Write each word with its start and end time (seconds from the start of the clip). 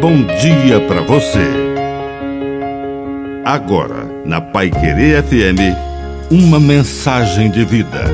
bom 0.00 0.24
dia 0.24 0.80
para 0.88 1.02
você. 1.02 1.46
Agora, 3.44 4.04
na 4.24 4.40
Pai 4.40 4.70
Querer 4.70 5.22
FM, 5.22 5.76
uma 6.30 6.58
mensagem 6.58 7.50
de 7.50 7.66
vida. 7.66 8.04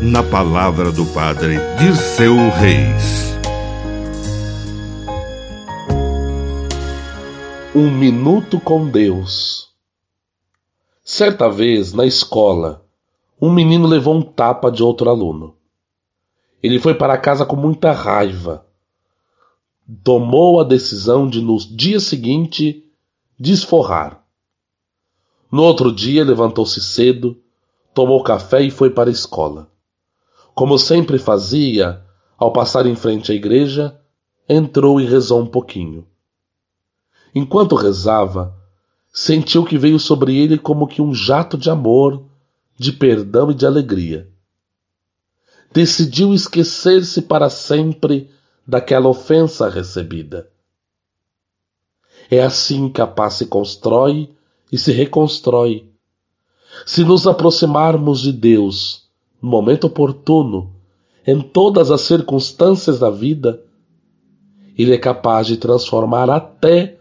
Na 0.00 0.22
palavra 0.22 0.92
do 0.92 1.04
Padre 1.06 1.56
Dirceu 1.80 2.36
Reis. 2.50 3.36
Um 7.74 7.90
minuto 7.90 8.60
com 8.60 8.88
Deus. 8.88 9.70
Certa 11.02 11.50
vez, 11.50 11.92
na 11.92 12.06
escola, 12.06 12.84
um 13.42 13.52
menino 13.52 13.88
levou 13.88 14.14
um 14.14 14.22
tapa 14.22 14.70
de 14.70 14.80
outro 14.80 15.10
aluno. 15.10 15.56
Ele 16.62 16.78
foi 16.78 16.94
para 16.94 17.18
casa 17.18 17.44
com 17.44 17.56
muita 17.56 17.90
raiva 17.90 18.65
tomou 20.02 20.60
a 20.60 20.64
decisão 20.64 21.28
de, 21.28 21.40
no 21.40 21.56
dia 21.58 22.00
seguinte, 22.00 22.84
desforrar. 23.38 24.24
No 25.50 25.62
outro 25.62 25.92
dia, 25.92 26.24
levantou-se 26.24 26.80
cedo, 26.80 27.40
tomou 27.94 28.22
café 28.22 28.62
e 28.62 28.70
foi 28.70 28.90
para 28.90 29.08
a 29.08 29.12
escola. 29.12 29.70
Como 30.54 30.78
sempre 30.78 31.18
fazia, 31.18 32.02
ao 32.36 32.52
passar 32.52 32.86
em 32.86 32.96
frente 32.96 33.30
à 33.30 33.34
igreja, 33.34 33.98
entrou 34.48 35.00
e 35.00 35.04
rezou 35.04 35.40
um 35.40 35.46
pouquinho. 35.46 36.06
Enquanto 37.34 37.76
rezava, 37.76 38.56
sentiu 39.12 39.64
que 39.64 39.78
veio 39.78 39.98
sobre 39.98 40.36
ele 40.36 40.58
como 40.58 40.86
que 40.86 41.00
um 41.00 41.14
jato 41.14 41.56
de 41.56 41.70
amor, 41.70 42.24
de 42.78 42.92
perdão 42.92 43.50
e 43.50 43.54
de 43.54 43.66
alegria. 43.66 44.28
Decidiu 45.72 46.34
esquecer-se 46.34 47.22
para 47.22 47.50
sempre 47.50 48.30
daquela 48.66 49.08
ofensa 49.08 49.68
recebida. 49.68 50.50
É 52.30 52.42
assim 52.42 52.88
que 52.88 53.00
a 53.00 53.06
paz 53.06 53.34
se 53.34 53.46
constrói 53.46 54.30
e 54.72 54.76
se 54.76 54.90
reconstrói. 54.90 55.88
Se 56.84 57.04
nos 57.04 57.26
aproximarmos 57.26 58.20
de 58.20 58.32
Deus 58.32 59.08
no 59.40 59.48
momento 59.48 59.86
oportuno, 59.86 60.72
em 61.26 61.40
todas 61.40 61.90
as 61.90 62.02
circunstâncias 62.02 62.98
da 62.98 63.10
vida, 63.10 63.62
Ele 64.76 64.92
é 64.92 64.98
capaz 64.98 65.46
de 65.46 65.56
transformar 65.56 66.28
até 66.28 66.98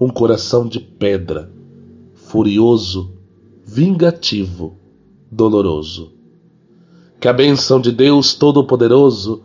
um 0.00 0.08
coração 0.08 0.66
de 0.66 0.78
pedra, 0.78 1.50
furioso, 2.14 3.12
vingativo, 3.64 4.76
doloroso. 5.30 6.12
Que 7.20 7.26
a 7.26 7.32
bênção 7.32 7.80
de 7.80 7.90
Deus 7.90 8.34
Todo-Poderoso 8.34 9.44